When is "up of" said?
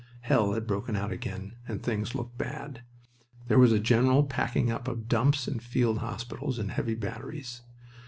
4.71-5.07